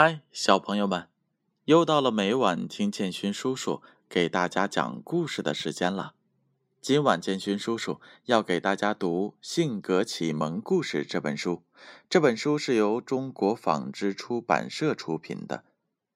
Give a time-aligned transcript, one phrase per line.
[0.00, 1.08] 嗨，小朋友们，
[1.64, 6.14] 又到了每晚听建勋叔叔给大家讲故事的时间了。
[6.80, 11.64] 今晚建勋叔叔要给大家读《性格启蒙故事》这本书。
[12.08, 15.64] 这本书是由中国纺织出版社出品的，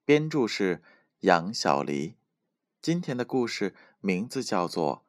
[0.05, 0.81] 编著是
[1.23, 2.15] 杨小黎。
[2.81, 4.99] 今天的故事名字叫做《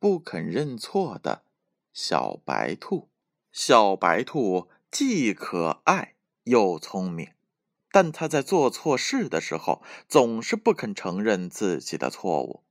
[0.00, 1.44] 不肯认错的
[1.92, 2.96] 小白兔》。
[3.52, 7.35] 小白兔既可爱又聪明。
[7.96, 12.62] 但他在做错事的时候，总是不肯承认自己的错误。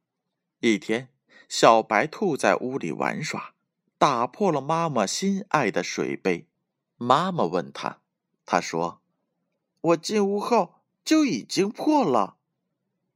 [0.59, 1.09] 一天，
[1.49, 3.55] 小白兔在屋里玩耍，
[3.97, 6.47] 打破了妈妈心爱的水杯。
[6.97, 8.01] 妈妈问他，
[8.45, 9.01] 他说
[9.81, 12.37] ：“我进屋后就已经破了。”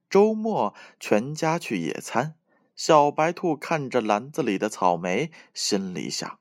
[0.09, 2.33] 周末全家去野餐，
[2.75, 6.39] 小白兔看着篮子里的草莓，心里想：“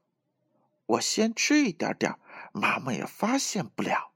[0.97, 2.19] 我先吃一点点，
[2.55, 4.08] 妈妈也发现不了。”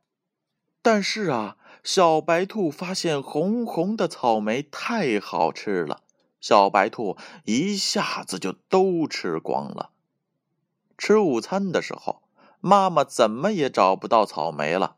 [0.82, 6.02] 但是啊，小白兔发现红红的草莓太好吃了，
[6.40, 9.90] 小白兔一下子就都吃光了。
[10.98, 12.23] 吃午餐的时候，
[12.60, 14.96] 妈妈怎么也找不到草莓了。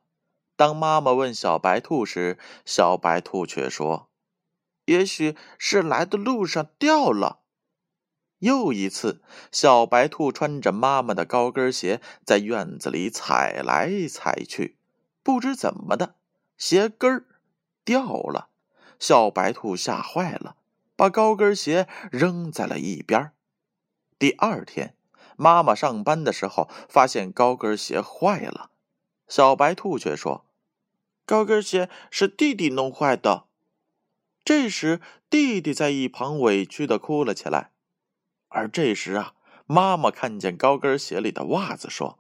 [0.56, 4.09] 当妈妈问小白兔时，小白兔却说
[4.87, 7.41] ：“也许是来的路上掉了。”
[8.41, 14.77] 又一次，小白兔穿着妈妈的高跟鞋在院子里踩来踩去。
[15.25, 16.14] 不知怎么的，
[16.58, 17.25] 鞋跟儿
[17.83, 18.50] 掉了，
[19.00, 20.56] 小白兔吓坏了，
[20.94, 23.33] 把高跟鞋扔在了一边。
[24.19, 24.94] 第二天，
[25.36, 28.70] 妈妈上班的时候发现高跟鞋坏了，
[29.27, 30.44] 小白兔却说
[31.25, 33.47] ：“高跟鞋是弟弟弄坏的。”
[34.44, 35.00] 这时，
[35.31, 37.70] 弟弟在一旁委屈的哭了起来。
[38.48, 39.33] 而这时啊，
[39.64, 42.19] 妈妈看见高跟鞋里的袜子，说：“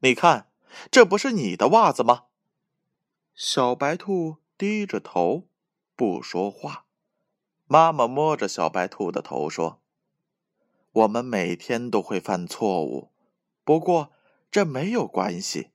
[0.00, 0.46] 你看。”
[0.90, 2.24] 这不是你的袜子吗？
[3.34, 5.48] 小白兔低着头
[5.94, 6.86] 不说话。
[7.66, 9.80] 妈妈摸着小白兔的头说
[10.92, 13.12] ：“我们每天都会犯错误，
[13.62, 14.12] 不过
[14.50, 15.70] 这没有关系，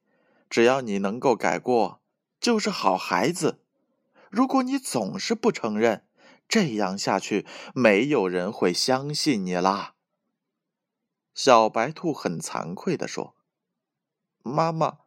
[0.49, 2.01] 只要你能够改过，
[2.39, 3.61] 就是好孩子。
[4.29, 6.05] 如果你总是不承认，
[6.47, 9.93] 这样下去，没有人会相信你啦。”
[11.33, 13.35] 小白兔很惭愧的说。
[14.43, 14.99] 妈妈，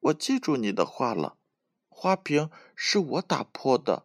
[0.00, 1.36] 我记住你的话了。
[1.88, 4.04] 花瓶是我打破的，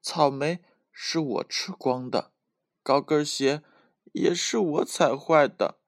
[0.00, 0.60] 草莓
[0.92, 2.32] 是我吃光的，
[2.82, 3.62] 高跟鞋
[4.12, 5.78] 也是我踩坏的。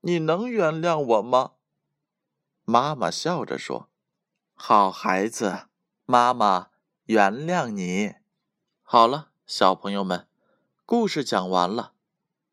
[0.00, 1.52] 你能原谅我吗？
[2.64, 3.88] 妈妈笑着说
[4.54, 5.66] ：“好孩子，
[6.06, 6.68] 妈妈
[7.04, 8.14] 原谅你。”
[8.82, 10.28] 好了，小朋友们，
[10.86, 11.94] 故事讲完了。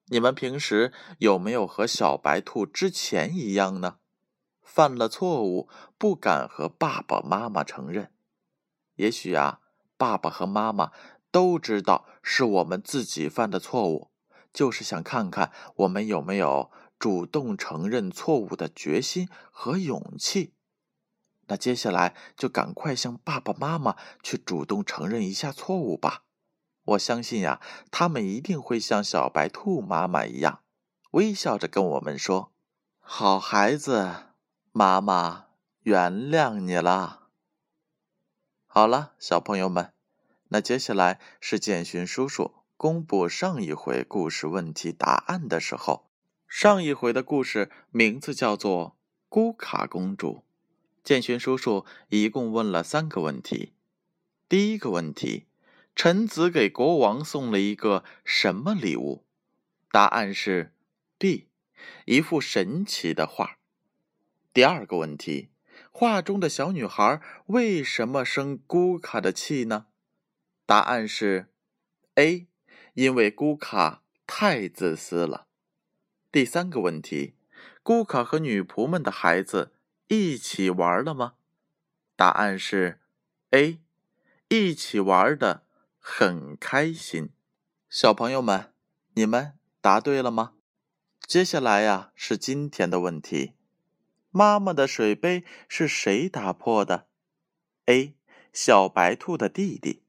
[0.05, 3.99] 你们平时有没有和小白兔之前一样呢？
[4.77, 5.67] 犯了错误，
[5.97, 8.11] 不敢和爸爸妈妈承认。
[8.97, 9.59] 也许啊，
[9.97, 10.91] 爸爸和妈妈
[11.31, 14.11] 都知道是我们自己犯的错误，
[14.53, 20.53] 就是想看看我们有没有主动承认错误的决心和勇气。
[21.47, 26.25] 那接下来就赶快向爸爸妈妈去主动承认一下错误吧。
[26.83, 27.59] 我相信呀，
[27.89, 30.59] 他们一定会像小白兔妈妈一样，
[31.13, 32.51] 微笑着跟我们说
[33.01, 34.25] ：“好孩子。”
[34.79, 35.47] 妈妈
[35.81, 37.29] 原谅你了。
[38.67, 39.91] 好了，小朋友们，
[40.49, 46.11] 那接下来是建勋叔叔公布上一回故事问题答案的时候。
[46.47, 48.95] 上一回的故事名字叫做
[49.35, 50.31] 《咕卡公主》。
[51.03, 53.73] 建勋叔叔一共问了三个问题。
[54.47, 55.47] 第一个问题：
[55.95, 59.25] 臣子给国王送了一个什么礼物？
[59.91, 60.71] 答案是
[61.17, 61.47] B，
[62.05, 63.57] 一幅神奇的画。
[64.57, 65.51] 第二个问题，
[65.91, 69.85] 画中的小女孩为什么生咕卡的气呢？
[70.65, 71.51] 答案是
[72.15, 72.47] A，
[72.95, 75.45] 因为咕卡太自私了。
[76.31, 77.35] 第三个问题，
[77.83, 79.73] 咕卡和女仆们的孩子
[80.07, 81.35] 一起玩了吗？
[82.15, 82.99] 答案是
[83.51, 83.79] A，
[84.47, 85.67] 一起玩的
[85.99, 87.29] 很开心。
[87.91, 88.73] 小朋友们，
[89.13, 90.53] 你们答对了吗？
[91.27, 93.53] 接下来呀，是今天的问题。
[94.31, 97.07] 妈妈的水杯是谁打破的
[97.85, 98.15] ？A.
[98.53, 100.03] 小白兔的弟弟。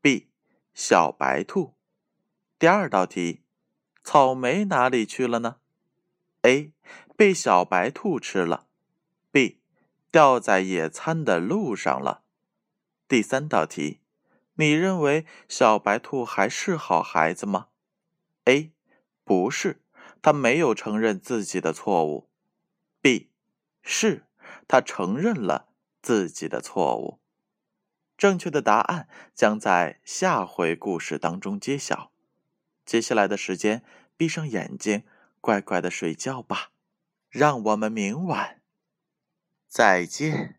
[0.00, 0.28] B.
[0.74, 1.74] 小白兔。
[2.58, 3.42] 第二道题，
[4.04, 5.56] 草莓哪里去了呢
[6.42, 6.72] ？A.
[7.16, 8.66] 被小白兔吃了。
[9.30, 9.60] B.
[10.10, 12.22] 掉在野餐的路上了。
[13.08, 14.00] 第三道题，
[14.54, 17.68] 你认为小白兔还是好孩子吗
[18.44, 18.72] ？A.
[19.24, 19.82] 不是，
[20.22, 22.28] 他没有承认自己的错误。
[23.00, 23.30] B.
[23.88, 24.26] 是
[24.66, 25.68] 他承认了
[26.02, 27.20] 自己的错误。
[28.18, 32.10] 正确的答案将在下回故事当中揭晓。
[32.84, 33.84] 接下来的时间，
[34.16, 35.04] 闭上眼睛，
[35.40, 36.72] 乖乖的睡觉吧。
[37.28, 38.60] 让我们明晚
[39.68, 40.55] 再见。